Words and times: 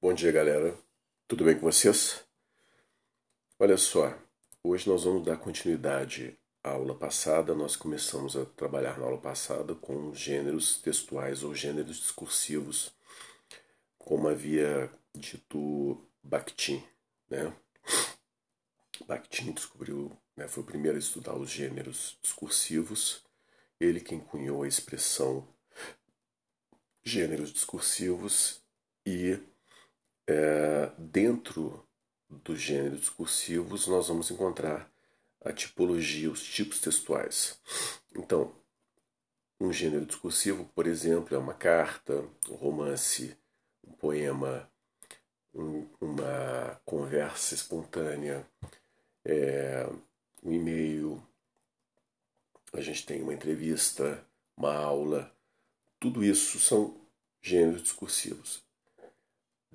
Bom 0.00 0.14
dia, 0.14 0.30
galera. 0.30 0.78
Tudo 1.26 1.44
bem 1.44 1.56
com 1.56 1.62
vocês? 1.62 2.24
Olha 3.58 3.76
só, 3.76 4.16
hoje 4.62 4.88
nós 4.88 5.02
vamos 5.02 5.24
dar 5.24 5.36
continuidade 5.36 6.38
à 6.62 6.70
aula 6.70 6.94
passada. 6.96 7.52
Nós 7.52 7.74
começamos 7.74 8.36
a 8.36 8.44
trabalhar 8.44 8.96
na 8.96 9.06
aula 9.06 9.18
passada 9.18 9.74
com 9.74 10.14
gêneros 10.14 10.78
textuais 10.80 11.42
ou 11.42 11.52
gêneros 11.52 11.96
discursivos, 11.96 12.92
como 13.98 14.28
havia 14.28 14.88
dito 15.12 16.00
Bakhtin, 16.22 16.80
né? 17.28 17.52
Bakhtin 19.04 19.50
descobriu, 19.50 20.16
né, 20.36 20.46
foi 20.46 20.62
o 20.62 20.66
primeiro 20.66 20.96
a 20.96 21.00
estudar 21.00 21.34
os 21.34 21.50
gêneros 21.50 22.16
discursivos. 22.22 23.24
Ele 23.80 23.98
quem 23.98 24.20
cunhou 24.20 24.62
a 24.62 24.68
expressão 24.68 25.48
gêneros 27.02 27.52
discursivos 27.52 28.62
e 29.04 29.40
é, 30.28 30.92
dentro 30.98 31.82
dos 32.28 32.60
gêneros 32.60 33.00
discursivos 33.00 33.86
nós 33.86 34.08
vamos 34.08 34.30
encontrar 34.30 34.90
a 35.42 35.52
tipologia, 35.52 36.30
os 36.30 36.42
tipos 36.42 36.80
textuais. 36.80 37.58
Então, 38.14 38.52
um 39.58 39.72
gênero 39.72 40.04
discursivo, 40.04 40.66
por 40.74 40.86
exemplo, 40.86 41.34
é 41.34 41.38
uma 41.38 41.54
carta, 41.54 42.22
um 42.48 42.54
romance, 42.54 43.36
um 43.82 43.92
poema, 43.92 44.70
um, 45.54 45.88
uma 46.00 46.78
conversa 46.84 47.54
espontânea, 47.54 48.46
é, 49.24 49.88
um 50.42 50.52
e-mail, 50.52 51.22
a 52.72 52.82
gente 52.82 53.06
tem 53.06 53.22
uma 53.22 53.32
entrevista, 53.32 54.22
uma 54.56 54.74
aula, 54.74 55.32
tudo 55.98 56.22
isso 56.22 56.58
são 56.58 56.94
gêneros 57.40 57.82
discursivos. 57.82 58.67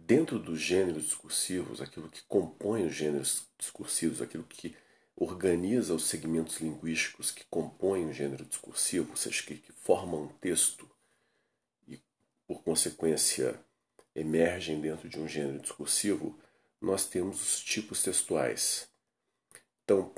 Dentro 0.05 0.37
dos 0.37 0.59
gêneros 0.59 1.05
discursivos, 1.05 1.79
aquilo 1.79 2.09
que 2.09 2.21
compõe 2.23 2.85
os 2.85 2.93
gêneros 2.93 3.47
discursivos, 3.57 4.21
aquilo 4.21 4.43
que 4.43 4.75
organiza 5.15 5.93
os 5.93 6.07
segmentos 6.07 6.57
linguísticos 6.57 7.31
que 7.31 7.45
compõem 7.45 8.09
o 8.09 8.13
gênero 8.13 8.43
discursivo, 8.43 9.11
ou 9.11 9.15
seja, 9.15 9.41
que, 9.43 9.55
que 9.55 9.71
formam 9.71 10.23
um 10.23 10.27
texto 10.27 10.89
e, 11.87 12.01
por 12.45 12.61
consequência, 12.63 13.57
emergem 14.13 14.81
dentro 14.81 15.07
de 15.07 15.17
um 15.17 15.25
gênero 15.25 15.61
discursivo, 15.61 16.37
nós 16.81 17.05
temos 17.05 17.41
os 17.41 17.63
tipos 17.63 18.03
textuais. 18.03 18.89
Então, 19.85 20.13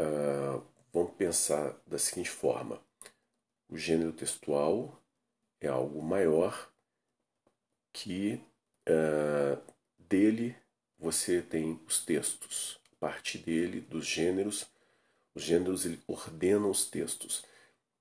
uh, 0.00 0.66
vamos 0.94 1.12
pensar 1.12 1.78
da 1.86 1.98
seguinte 1.98 2.30
forma: 2.30 2.80
o 3.68 3.76
gênero 3.76 4.14
textual 4.14 4.98
é 5.60 5.68
algo 5.68 6.02
maior 6.02 6.72
que 7.92 8.40
uh, 8.88 9.60
dele 9.98 10.56
você 10.98 11.42
tem 11.42 11.80
os 11.86 12.04
textos. 12.04 12.80
A 12.92 12.96
partir 12.98 13.38
dele, 13.38 13.80
dos 13.80 14.06
gêneros, 14.06 14.66
os 15.34 15.42
gêneros 15.42 15.84
ele 15.84 16.00
ordenam 16.06 16.70
os 16.70 16.86
textos. 16.86 17.44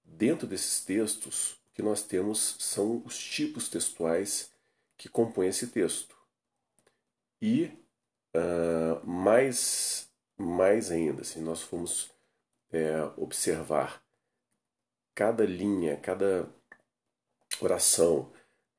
Dentro 0.04 0.48
desses 0.48 0.84
textos, 0.86 1.52
o 1.52 1.74
que 1.74 1.82
nós 1.82 2.04
temos 2.04 2.56
são 2.60 3.02
os 3.06 3.18
tipos 3.18 3.68
textuais 3.68 4.52
que 4.98 5.10
compõem 5.10 5.50
esse 5.50 5.68
texto. 5.68 6.16
E 7.42 7.66
uh, 8.36 9.06
mais, 9.06 10.10
mais 10.38 10.92
ainda, 10.92 11.24
se 11.24 11.40
nós 11.40 11.62
formos 11.62 12.10
é, 12.72 13.04
observar 13.18 14.04
cada 15.14 15.46
linha, 15.46 15.98
cada 15.98 16.48
oração, 17.62 18.32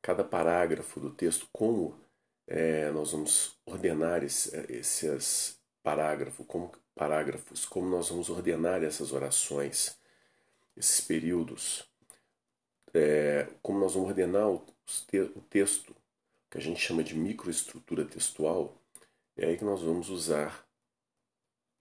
cada 0.07 0.23
parágrafo 0.23 1.01
do 1.01 1.11
texto, 1.11 1.49
como 1.53 2.01
é, 2.47 2.93
nós 2.93 3.11
vamos 3.11 3.59
ordenar 3.67 4.23
esse, 4.23 4.57
esses 4.71 5.59
parágrafos, 5.83 6.47
como 6.47 6.71
parágrafos, 6.95 7.67
como 7.67 7.89
nós 7.89 8.09
vamos 8.09 8.31
ordenar 8.31 8.84
essas 8.84 9.11
orações, 9.11 9.99
esses 10.77 11.00
períodos, 11.00 11.91
é, 12.94 13.49
como 13.61 13.81
nós 13.81 13.94
vamos 13.94 14.11
ordenar 14.11 14.49
o, 14.49 14.65
o 15.34 15.41
texto, 15.50 15.93
que 16.49 16.59
a 16.59 16.61
gente 16.61 16.81
chama 16.81 17.03
de 17.03 17.17
microestrutura 17.17 18.05
textual, 18.05 18.81
é 19.37 19.47
aí 19.47 19.59
que 19.59 19.65
nós 19.65 19.83
vamos 19.83 20.09
usar 20.09 20.65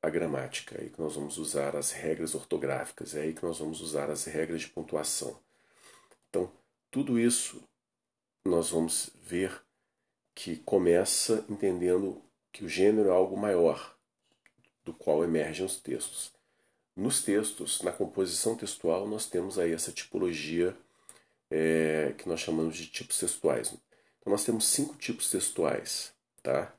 a 0.02 0.10
gramática, 0.10 0.76
é 0.80 0.86
aí 0.86 0.90
que 0.90 1.00
nós 1.00 1.14
vamos 1.14 1.38
usar 1.38 1.76
as 1.76 1.92
regras 1.92 2.34
ortográficas, 2.34 3.14
é 3.14 3.22
aí 3.22 3.36
que 3.36 3.44
nós 3.44 3.60
vamos 3.60 3.82
usar 3.82 4.10
as 4.10 4.26
regras 4.26 4.62
de 4.62 4.70
pontuação. 4.70 5.40
Então, 6.28 6.52
tudo 6.90 7.20
isso 7.20 7.64
nós 8.46 8.70
vamos 8.70 9.10
ver 9.24 9.62
que 10.36 10.58
começa 10.58 11.44
entendendo 11.50 12.22
que 12.52 12.64
o 12.64 12.70
gênero 12.70 13.10
é 13.10 13.12
algo 13.12 13.36
maior, 13.36 13.98
do 14.84 14.94
qual 14.94 15.24
emergem 15.24 15.66
os 15.66 15.78
textos. 15.78 16.32
Nos 16.96 17.24
textos, 17.24 17.82
na 17.82 17.92
composição 17.92 18.56
textual, 18.56 19.08
nós 19.08 19.26
temos 19.26 19.58
aí 19.60 19.74
essa 19.74 19.92
tipologia 19.92 20.78
é, 21.50 22.14
que 22.18 22.30
nós 22.30 22.40
chamamos 22.40 22.78
de 22.78 22.88
tipos 22.88 23.18
textuais. 23.18 23.70
Então, 24.20 24.32
nós 24.32 24.46
temos 24.46 24.68
cinco 24.68 24.96
tipos 24.96 25.30
textuais, 25.30 26.14
tá? 26.42 26.74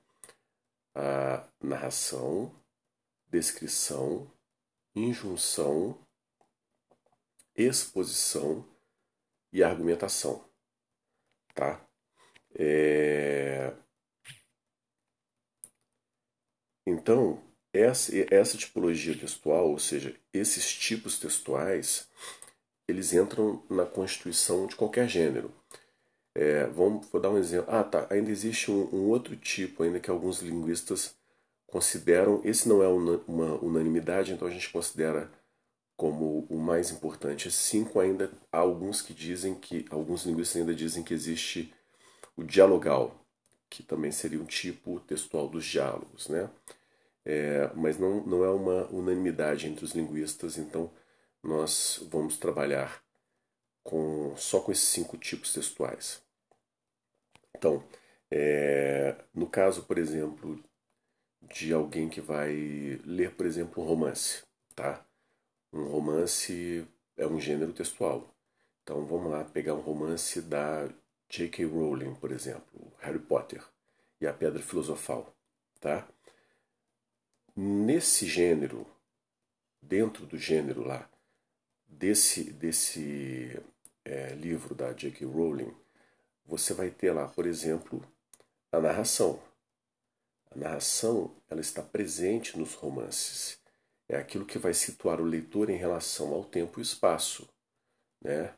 A 0.94 1.47
narração, 1.60 2.54
descrição, 3.28 4.31
injunção, 4.94 5.98
exposição 7.54 8.66
e 9.53 9.62
argumentação, 9.62 10.44
tá? 11.56 11.81
É... 12.55 13.72
Então, 16.87 17.43
essa, 17.72 18.12
essa 18.33 18.56
tipologia 18.56 19.19
textual, 19.19 19.71
ou 19.71 19.78
seja, 19.78 20.15
esses 20.33 20.72
tipos 20.72 21.19
textuais, 21.19 22.09
eles 22.89 23.12
entram 23.12 23.62
na 23.69 23.84
constituição 23.84 24.66
de 24.66 24.77
qualquer 24.77 25.09
gênero. 25.09 25.53
É, 26.34 26.66
vamos, 26.66 27.06
vou 27.09 27.21
dar 27.21 27.31
um 27.31 27.39
exemplo. 27.39 27.72
Ah, 27.75 27.83
tá. 27.83 28.06
Ainda 28.11 28.31
existe 28.31 28.71
um, 28.71 28.89
um, 28.95 29.09
outro 29.09 29.37
tipo, 29.37 29.83
ainda 29.83 29.99
que 29.99 30.11
alguns 30.11 30.41
linguistas 30.43 31.16
consideram. 31.66 32.41
Esse 32.45 32.69
não 32.69 32.83
é 32.83 32.89
uma, 32.89 33.16
uma 33.27 33.55
unanimidade, 33.65 34.33
então 34.33 34.47
a 34.47 34.50
gente 34.50 34.71
considera 34.71 35.31
como 35.97 36.47
o 36.51 36.59
mais 36.59 36.91
importante. 36.91 37.51
Cinco 37.51 38.01
ainda 38.01 38.31
há 38.53 38.59
alguns 38.59 39.01
que 39.03 39.15
dizem 39.15 39.55
que 39.55 39.87
alguns 39.91 40.25
linguistas 40.25 40.61
ainda 40.61 40.75
dizem 40.75 41.03
que 41.03 41.15
existe 41.15 41.73
o 42.37 42.43
dialogal, 42.45 43.15
que 43.71 43.83
também 43.83 44.12
seria 44.12 44.41
um 44.41 44.45
tipo 44.45 45.01
textual 45.01 45.49
dos 45.49 45.65
diálogos, 45.65 46.29
né? 46.29 46.51
É, 47.25 47.71
mas 47.75 47.99
não, 47.99 48.25
não 48.25 48.45
é 48.45 48.51
uma 48.51 48.87
unanimidade 48.89 49.67
entre 49.67 49.84
os 49.84 49.93
linguistas, 49.93 50.59
então 50.59 50.91
nós 51.43 52.01
vamos 52.11 52.37
trabalhar 52.37 53.03
com 53.83 54.34
só 54.37 54.61
com 54.61 54.73
esses 54.73 54.89
cinco 54.89 55.17
tipos 55.17 55.53
textuais. 55.53 56.23
Então, 57.57 57.83
é, 58.31 59.17
no 59.34 59.49
caso, 59.49 59.84
por 59.84 59.99
exemplo, 59.99 60.63
de 61.43 61.73
alguém 61.73 62.09
que 62.09 62.21
vai 62.21 63.01
ler, 63.05 63.33
por 63.34 63.47
exemplo, 63.47 63.83
um 63.83 63.87
romance, 63.87 64.43
tá? 64.75 65.06
Um 65.77 65.89
romance 65.89 66.89
é 67.19 67.27
um 67.27 67.39
gênero 67.39 67.71
textual. 67.71 68.35
Então 68.83 69.05
vamos 69.05 69.31
lá 69.31 69.45
pegar 69.45 69.75
um 69.75 69.81
romance 69.81 70.41
da 70.41 70.89
J.K. 71.29 71.67
Rowling, 71.67 72.15
por 72.15 72.33
exemplo, 72.33 72.91
Harry 73.01 73.19
Potter 73.19 73.63
e 74.19 74.27
a 74.27 74.33
Pedra 74.33 74.63
Filosofal, 74.63 75.37
tá? 75.79 76.09
Nesse 77.55 78.27
gênero, 78.27 78.87
dentro 79.83 80.25
do 80.25 80.39
gênero 80.39 80.83
lá, 80.83 81.07
desse, 81.87 82.45
desse 82.45 83.61
é, 84.03 84.35
livro 84.35 84.75
da 84.75 84.95
J.K. 84.95 85.27
Rowling, 85.27 85.75
você 86.47 86.73
vai 86.73 86.91
ter 86.91 87.13
lá, 87.13 87.29
por 87.29 87.45
exemplo, 87.45 88.03
a 88.73 88.81
narração. 88.81 89.43
A 90.51 90.57
narração 90.59 91.37
ela 91.51 91.61
está 91.61 91.83
presente 91.83 92.59
nos 92.59 92.72
romances. 92.72 93.59
É 94.09 94.17
aquilo 94.17 94.47
que 94.47 94.59
vai 94.59 94.73
situar 94.73 95.21
o 95.21 95.25
leitor 95.25 95.71
em 95.71 95.77
relação 95.77 96.33
ao 96.33 96.45
tempo 96.45 96.79
e 96.79 96.83
espaço. 96.83 97.49
Né? 98.21 98.55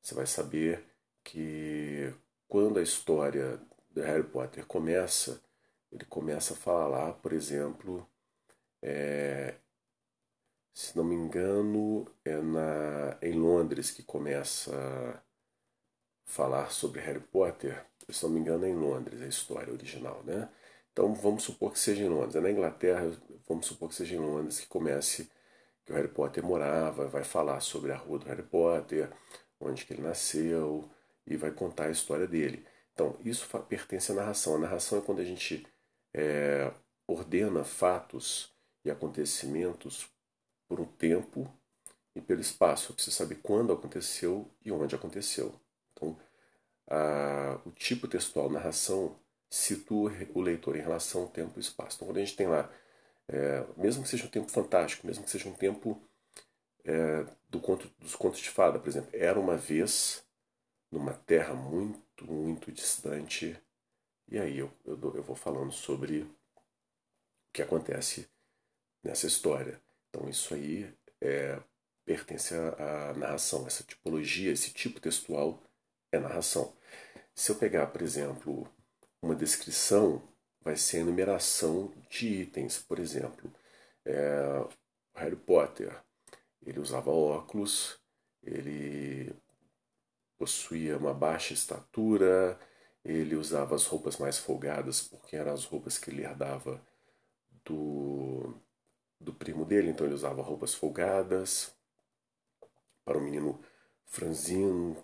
Você 0.00 0.14
vai 0.14 0.26
saber 0.26 0.84
que 1.22 2.12
quando 2.46 2.78
a 2.78 2.82
história 2.82 3.60
de 3.90 4.02
Harry 4.02 4.22
Potter 4.22 4.66
começa, 4.66 5.40
ele 5.90 6.04
começa 6.04 6.54
a 6.54 6.56
falar, 6.56 7.14
por 7.14 7.32
exemplo, 7.32 8.08
é, 8.82 9.54
se 10.74 10.96
não 10.96 11.04
me 11.04 11.14
engano, 11.14 12.06
é 12.24 12.36
na, 12.36 13.16
em 13.22 13.32
Londres 13.32 13.90
que 13.92 14.02
começa 14.02 14.72
a 14.74 15.22
falar 16.24 16.70
sobre 16.70 17.00
Harry 17.00 17.20
Potter. 17.20 17.86
Se 18.08 18.24
não 18.24 18.30
me 18.30 18.40
engano, 18.40 18.64
é 18.66 18.70
em 18.70 18.76
Londres 18.76 19.22
a 19.22 19.26
história 19.26 19.72
original, 19.72 20.22
né? 20.24 20.48
Então 20.94 21.12
vamos 21.12 21.42
supor 21.42 21.72
que 21.72 21.78
seja 21.78 22.04
em 22.04 22.08
Londres. 22.08 22.36
É 22.36 22.40
na 22.40 22.50
Inglaterra, 22.50 23.10
vamos 23.48 23.66
supor 23.66 23.88
que 23.88 23.96
seja 23.96 24.14
em 24.14 24.20
Londres 24.20 24.60
que 24.60 24.66
comece 24.68 25.28
que 25.84 25.92
o 25.92 25.96
Harry 25.96 26.08
Potter 26.08 26.42
morava, 26.42 27.08
vai 27.08 27.24
falar 27.24 27.60
sobre 27.60 27.90
a 27.92 27.96
rua 27.96 28.20
do 28.20 28.26
Harry 28.26 28.44
Potter, 28.44 29.10
onde 29.60 29.84
que 29.84 29.92
ele 29.92 30.02
nasceu, 30.02 30.88
e 31.26 31.36
vai 31.36 31.50
contar 31.50 31.86
a 31.86 31.90
história 31.90 32.28
dele. 32.28 32.64
Então, 32.92 33.18
isso 33.24 33.46
pertence 33.68 34.12
à 34.12 34.14
narração. 34.14 34.54
A 34.54 34.58
narração 34.58 34.98
é 34.98 35.02
quando 35.02 35.20
a 35.20 35.24
gente 35.24 35.66
é, 36.14 36.72
ordena 37.08 37.64
fatos 37.64 38.54
e 38.84 38.90
acontecimentos 38.90 40.08
por 40.68 40.80
um 40.80 40.86
tempo 40.86 41.52
e 42.14 42.20
pelo 42.20 42.40
espaço. 42.40 42.94
Você 42.96 43.10
sabe 43.10 43.34
quando 43.34 43.72
aconteceu 43.72 44.48
e 44.64 44.70
onde 44.70 44.94
aconteceu. 44.94 45.52
Então, 45.92 46.16
a, 46.86 47.58
o 47.66 47.72
tipo 47.72 48.06
textual 48.06 48.48
narração 48.48 49.16
situa 49.54 50.12
o 50.34 50.40
leitor 50.40 50.74
em 50.74 50.80
relação 50.80 51.22
ao 51.22 51.28
tempo 51.28 51.58
e 51.58 51.60
espaço. 51.60 51.96
Então, 51.96 52.08
quando 52.08 52.16
a 52.16 52.20
gente 52.20 52.34
tem 52.34 52.48
lá, 52.48 52.68
é, 53.28 53.64
mesmo 53.76 54.02
que 54.02 54.08
seja 54.08 54.26
um 54.26 54.30
tempo 54.30 54.50
fantástico, 54.50 55.06
mesmo 55.06 55.22
que 55.22 55.30
seja 55.30 55.48
um 55.48 55.54
tempo 55.54 56.02
é, 56.84 57.24
do 57.48 57.60
conto, 57.60 57.88
dos 58.00 58.16
contos 58.16 58.40
de 58.40 58.50
fada, 58.50 58.80
por 58.80 58.88
exemplo, 58.88 59.10
era 59.12 59.38
uma 59.38 59.56
vez 59.56 60.24
numa 60.90 61.14
terra 61.14 61.54
muito, 61.54 62.24
muito 62.24 62.72
distante. 62.72 63.56
E 64.28 64.38
aí 64.38 64.58
eu, 64.58 64.72
eu, 64.84 64.98
eu 65.14 65.22
vou 65.22 65.36
falando 65.36 65.72
sobre 65.72 66.22
o 66.22 66.30
que 67.52 67.62
acontece 67.62 68.28
nessa 69.04 69.28
história. 69.28 69.80
Então, 70.10 70.28
isso 70.28 70.52
aí 70.52 70.92
é, 71.20 71.60
pertence 72.04 72.54
à, 72.54 73.10
à 73.10 73.14
narração. 73.14 73.68
Essa 73.68 73.84
tipologia, 73.84 74.50
esse 74.50 74.72
tipo 74.72 75.00
textual 75.00 75.62
é 76.10 76.18
narração. 76.18 76.74
Se 77.34 77.52
eu 77.52 77.56
pegar, 77.56 77.86
por 77.86 78.02
exemplo, 78.02 78.68
uma 79.24 79.34
descrição, 79.34 80.22
vai 80.60 80.76
ser 80.76 80.98
a 80.98 81.00
enumeração 81.00 81.92
de 82.10 82.42
itens. 82.42 82.78
Por 82.78 82.98
exemplo, 82.98 83.52
é, 84.04 84.66
Harry 85.14 85.36
Potter, 85.36 85.96
ele 86.62 86.78
usava 86.78 87.10
óculos, 87.10 87.98
ele 88.42 89.34
possuía 90.38 90.98
uma 90.98 91.14
baixa 91.14 91.54
estatura, 91.54 92.58
ele 93.04 93.34
usava 93.34 93.74
as 93.74 93.86
roupas 93.86 94.18
mais 94.18 94.38
folgadas 94.38 95.02
porque 95.02 95.36
eram 95.36 95.52
as 95.52 95.64
roupas 95.64 95.98
que 95.98 96.10
ele 96.10 96.22
herdava 96.22 96.80
do, 97.64 98.54
do 99.20 99.32
primo 99.32 99.64
dele, 99.64 99.90
então 99.90 100.06
ele 100.06 100.14
usava 100.14 100.42
roupas 100.42 100.74
folgadas. 100.74 101.74
Para 103.04 103.18
um 103.18 103.22
menino 103.22 103.60
franzino, 104.06 104.96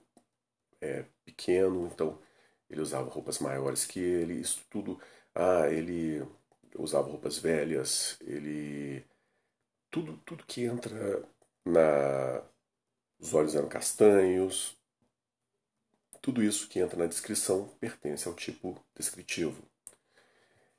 é, 0.81 1.05
pequeno, 1.25 1.87
então 1.87 2.19
ele 2.71 2.81
usava 2.81 3.11
roupas 3.11 3.39
maiores 3.41 3.85
que 3.85 4.01
ele, 4.01 4.35
isso 4.41 4.65
tudo. 4.71 5.01
Ah, 5.35 5.69
ele 5.69 6.23
usava 6.79 7.09
roupas 7.11 7.39
velhas, 7.39 8.17
ele. 8.23 9.05
Tudo, 9.91 10.17
tudo 10.25 10.47
que 10.47 10.65
entra 10.65 11.25
na. 11.65 12.43
Os 13.19 13.35
olhos 13.35 13.55
eram 13.55 13.69
castanhos. 13.69 14.77
Tudo 16.23 16.43
isso 16.43 16.69
que 16.69 16.79
entra 16.79 16.99
na 16.99 17.07
descrição 17.07 17.69
pertence 17.81 18.29
ao 18.29 18.35
tipo 18.35 18.79
descritivo. 18.95 19.63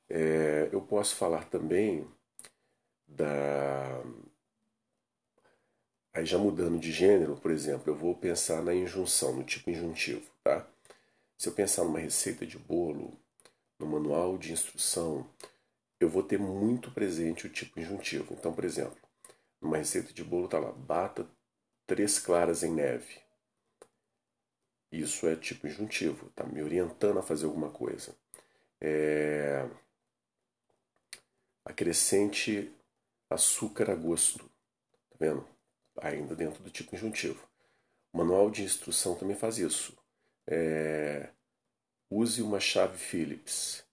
É, 0.09 0.69
eu 0.71 0.81
posso 0.81 1.15
falar 1.15 1.45
também 1.49 2.07
da. 3.07 4.01
Aí 6.13 6.25
já 6.25 6.37
mudando 6.37 6.79
de 6.79 6.91
gênero, 6.91 7.35
por 7.37 7.51
exemplo, 7.51 7.91
eu 7.91 7.95
vou 7.95 8.15
pensar 8.15 8.61
na 8.61 8.73
injunção, 8.73 9.35
no 9.35 9.43
tipo 9.43 9.69
injuntivo, 9.69 10.29
tá? 10.43 10.70
Se 11.41 11.49
eu 11.49 11.53
pensar 11.53 11.83
numa 11.83 11.97
receita 11.97 12.45
de 12.45 12.55
bolo, 12.55 13.19
no 13.79 13.87
manual 13.87 14.37
de 14.37 14.53
instrução, 14.53 15.27
eu 15.99 16.07
vou 16.07 16.21
ter 16.21 16.37
muito 16.37 16.91
presente 16.91 17.47
o 17.47 17.49
tipo 17.49 17.79
injuntivo. 17.79 18.35
Então, 18.35 18.53
por 18.53 18.63
exemplo, 18.63 19.01
numa 19.59 19.77
receita 19.77 20.13
de 20.13 20.23
bolo 20.23 20.45
está 20.45 20.59
lá, 20.59 20.71
bata 20.71 21.27
três 21.87 22.19
claras 22.19 22.61
em 22.61 22.71
neve. 22.71 23.23
Isso 24.91 25.27
é 25.27 25.35
tipo 25.35 25.65
injuntivo, 25.65 26.27
está 26.27 26.43
me 26.43 26.61
orientando 26.61 27.17
a 27.17 27.23
fazer 27.23 27.47
alguma 27.47 27.71
coisa. 27.71 28.15
É... 28.79 29.67
Acrescente 31.65 32.71
açúcar 33.31 33.89
a 33.89 33.95
gosto. 33.95 34.47
Tá 35.09 35.17
vendo? 35.19 35.43
Ainda 36.03 36.35
dentro 36.35 36.61
do 36.61 36.69
tipo 36.69 36.95
injuntivo. 36.95 37.43
O 38.13 38.19
manual 38.19 38.51
de 38.51 38.61
instrução 38.61 39.15
também 39.15 39.35
faz 39.35 39.57
isso. 39.57 39.99
É... 40.47 41.29
Use 42.09 42.41
uma 42.41 42.59
chave 42.59 42.97
Phillips. 42.97 43.83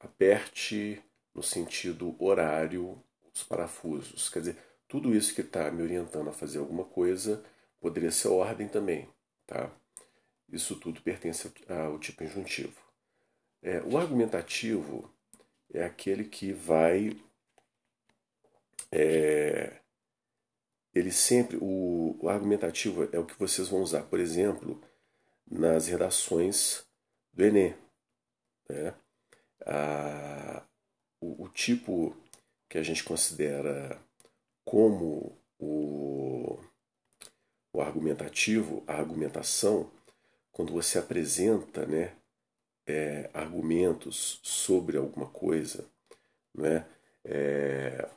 Aperte 0.00 1.02
no 1.34 1.42
sentido 1.42 2.16
horário 2.18 3.02
os 3.34 3.42
parafusos. 3.42 4.28
Quer 4.28 4.38
dizer, 4.40 4.56
tudo 4.88 5.14
isso 5.14 5.34
que 5.34 5.42
está 5.42 5.70
me 5.70 5.82
orientando 5.82 6.28
a 6.28 6.32
fazer 6.32 6.58
alguma 6.58 6.84
coisa 6.84 7.44
poderia 7.80 8.10
ser 8.10 8.28
ordem 8.28 8.68
também. 8.68 9.08
Tá? 9.46 9.70
Isso 10.50 10.76
tudo 10.76 11.02
pertence 11.02 11.52
ao 11.68 11.98
tipo 11.98 12.24
injuntivo. 12.24 12.80
É, 13.62 13.80
o 13.82 13.98
argumentativo 13.98 15.10
é 15.72 15.84
aquele 15.84 16.24
que 16.24 16.52
vai. 16.52 17.20
É, 18.90 19.80
ele 20.94 21.12
sempre. 21.12 21.58
O, 21.60 22.16
o 22.20 22.28
argumentativo 22.28 23.08
é 23.12 23.18
o 23.18 23.26
que 23.26 23.38
vocês 23.38 23.68
vão 23.68 23.82
usar, 23.82 24.04
por 24.04 24.20
exemplo, 24.20 24.80
nas 25.50 25.86
redações 25.86 26.84
do 27.32 27.44
Enem. 27.44 27.74
Né? 28.68 28.94
O, 31.20 31.44
o, 31.44 31.48
tipo 31.48 32.16
que 32.68 32.78
a 32.78 32.82
gente 32.82 33.02
considera 33.02 34.00
como 34.64 35.38
o, 35.58 36.58
o 37.72 37.80
argumentativo, 37.80 38.82
a 38.86 38.94
argumentação, 38.94 39.90
quando 40.52 40.72
você 40.72 40.98
apresenta 40.98 41.86
né, 41.86 42.16
é, 42.86 43.30
argumentos 43.32 44.40
sobre 44.42 44.96
alguma 44.96 45.28
coisa, 45.28 45.88
né, 46.54 46.86
é, 47.24 48.08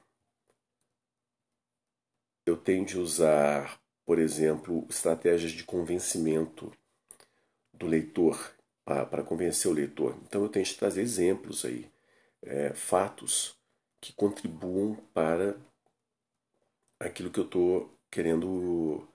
eu 2.46 2.58
tendo 2.58 3.00
a 3.00 3.02
usar, 3.02 3.82
por 4.06 4.20
exemplo, 4.20 4.86
estratégias 4.90 5.52
de 5.52 5.64
convencimento 5.64 6.72
do 7.80 7.88
leitor 7.88 8.54
para 8.84 9.24
convencer 9.24 9.72
o 9.72 9.74
leitor. 9.74 10.18
Então 10.24 10.44
eu 10.44 10.50
tenho 10.50 10.66
que 10.66 10.76
trazer 10.76 11.02
exemplos 11.02 11.64
aí, 11.64 11.90
é, 12.42 12.74
fatos 12.74 13.56
que 14.02 14.14
contribuam 14.14 14.96
para 15.14 15.56
aquilo 17.00 17.32
que 17.32 17.40
eu 17.40 17.46
estou 17.46 17.98
querendo 18.12 19.08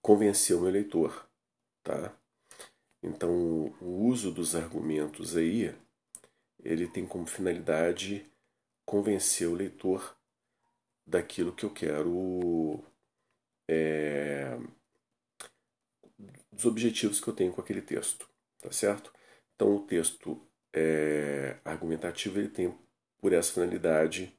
convencer 0.00 0.56
o 0.56 0.60
meu 0.60 0.70
leitor, 0.70 1.28
tá? 1.82 2.16
Então 3.02 3.74
o 3.80 4.06
uso 4.06 4.30
dos 4.30 4.54
argumentos 4.54 5.36
aí 5.36 5.74
ele 6.62 6.86
tem 6.86 7.06
como 7.06 7.26
finalidade 7.26 8.30
convencer 8.84 9.48
o 9.48 9.54
leitor 9.54 10.16
daquilo 11.06 11.52
que 11.52 11.64
eu 11.64 11.70
quero 11.70 12.84
é, 13.68 14.58
dos 16.60 16.66
objetivos 16.66 17.20
que 17.20 17.28
eu 17.28 17.34
tenho 17.34 17.52
com 17.52 17.60
aquele 17.60 17.82
texto 17.82 18.30
tá 18.60 18.70
certo? 18.70 19.12
Então 19.54 19.76
o 19.76 19.80
texto 19.80 20.40
é, 20.72 21.56
argumentativo 21.64 22.38
ele 22.38 22.48
tem 22.48 22.76
por 23.18 23.32
essa 23.32 23.52
finalidade 23.52 24.32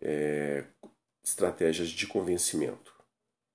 é, 0.00 0.64
estratégias 1.22 1.88
de 1.88 2.06
convencimento, 2.06 2.94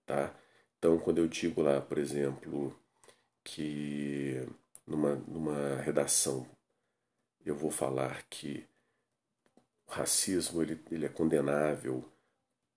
tá? 0.06 0.34
Então 0.78 1.00
quando 1.00 1.20
eu 1.20 1.28
digo 1.28 1.62
lá, 1.62 1.82
por 1.82 1.98
exemplo, 1.98 2.78
que 3.44 4.46
numa, 4.86 5.16
numa 5.16 5.76
redação 5.78 6.48
eu 7.46 7.56
vou 7.56 7.72
falar 7.72 8.24
que 8.30 8.66
o 9.88 9.92
racismo 9.92 10.62
ele, 10.62 10.80
ele 10.92 11.06
é 11.06 11.10
condenável 11.10 12.04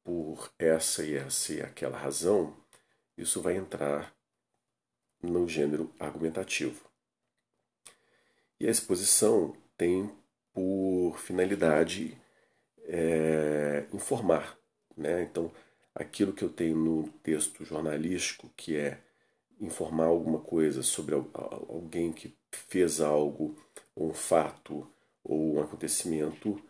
por 0.02 0.52
essa 0.58 1.04
e 1.04 1.14
essa 1.14 1.52
e 1.54 1.62
aquela 1.62 1.98
razão, 1.98 2.56
isso 3.16 3.40
vai 3.40 3.56
entrar 3.56 4.13
no 5.30 5.48
gênero 5.48 5.90
argumentativo. 5.98 6.80
E 8.58 8.66
a 8.66 8.70
exposição 8.70 9.56
tem 9.76 10.10
por 10.52 11.18
finalidade 11.18 12.16
é, 12.84 13.84
informar. 13.92 14.56
Né? 14.96 15.22
Então, 15.22 15.50
aquilo 15.94 16.32
que 16.32 16.44
eu 16.44 16.48
tenho 16.48 16.76
no 16.76 17.08
texto 17.22 17.64
jornalístico, 17.64 18.50
que 18.56 18.76
é 18.76 18.98
informar 19.60 20.06
alguma 20.06 20.38
coisa 20.38 20.82
sobre 20.82 21.14
alguém 21.68 22.12
que 22.12 22.34
fez 22.50 23.00
algo, 23.00 23.56
ou 23.94 24.10
um 24.10 24.14
fato, 24.14 24.88
ou 25.22 25.54
um 25.54 25.60
acontecimento, 25.60 26.60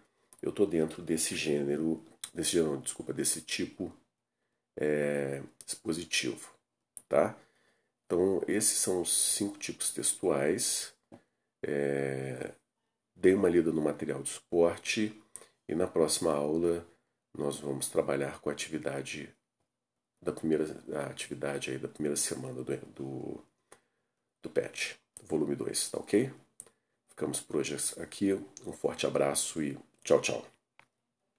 eu 0.43 0.51
estou 0.51 0.67
dentro 0.67 1.03
desse 1.03 1.35
gênero, 1.35 2.03
desse 2.33 2.53
gênero, 2.53 2.79
desculpa, 2.79 3.13
desse 3.13 3.41
tipo 3.41 3.93
é, 4.77 5.43
expositivo, 5.67 6.51
tá? 7.09 7.37
Então, 8.07 8.43
esses 8.47 8.79
são 8.79 9.03
os 9.03 9.13
cinco 9.35 9.59
tipos 9.59 9.91
textuais. 9.91 10.95
É, 11.63 12.53
dei 13.17 13.35
uma 13.35 13.49
lida 13.49 13.73
no 13.73 13.81
material 13.81 14.23
de 14.23 14.29
suporte 14.29 15.23
e 15.69 15.75
na 15.75 15.87
próxima 15.87 16.33
aula 16.33 16.87
nós 17.37 17.59
vamos 17.59 17.89
trabalhar 17.89 18.41
com 18.41 18.51
a 18.51 18.53
atividade 18.53 19.35
da 20.23 20.33
primeira 20.33 20.65
a 20.95 21.07
atividade 21.07 21.71
aí 21.71 21.79
da 21.79 21.89
primeira 21.89 22.17
semana 22.17 22.63
do, 22.63 22.77
do, 22.95 23.45
do 24.43 24.51
PET. 24.51 24.99
volume 25.23 25.57
2, 25.57 25.91
tá 25.91 25.99
ok? 25.99 26.33
Ficamos 27.09 27.41
por 27.41 27.57
hoje 27.57 27.77
aqui. 27.99 28.35
Um 28.67 28.73
forte 28.73 29.07
abraço 29.07 29.63
e 29.63 29.79
tchau, 30.03 30.21
tchau. 30.21 30.54